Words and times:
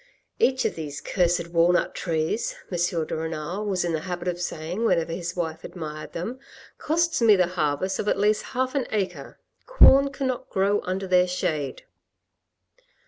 "Each 0.49 0.65
of 0.65 0.73
these 0.73 0.99
cursed 0.99 1.49
walnut 1.49 1.93
trees," 1.93 2.55
M. 2.71 3.05
de 3.05 3.15
Renal 3.15 3.63
was 3.67 3.85
in 3.85 3.93
the 3.93 3.99
habit 3.99 4.27
of 4.27 4.41
saying, 4.41 4.83
whenever 4.83 5.11
his 5.13 5.35
wife 5.35 5.63
admired 5.63 6.13
them," 6.13 6.39
costs 6.79 7.21
me 7.21 7.35
the 7.35 7.45
harvest 7.53 7.99
of 7.99 8.07
at 8.07 8.17
least 8.17 8.41
half 8.57 8.73
an 8.73 8.87
acre; 8.91 9.37
corn 9.67 10.11
cannot 10.11 10.49
grow 10.49 10.81
under 10.85 11.05
their 11.05 11.27
shade." 11.27 11.83